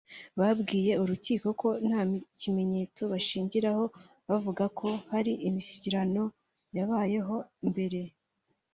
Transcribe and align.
Bwabwiye 0.35 0.91
urukiko 1.03 1.47
ko 1.61 1.69
nta 1.87 2.01
kimenyetso 2.39 3.01
bashingiraho 3.11 3.85
bavuga 4.29 4.63
ko 4.79 4.87
hari 5.11 5.31
imishyikirano 5.47 6.23
yabayeho 6.77 7.35
mbere 7.69 7.99